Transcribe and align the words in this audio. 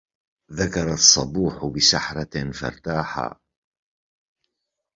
ذكر 0.51 0.93
الصبوح 0.93 1.65
بسحرة 1.65 2.51
فارتاحا 2.51 3.39